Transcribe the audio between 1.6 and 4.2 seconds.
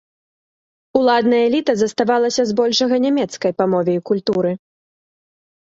заставалася збольшага нямецкай па мове і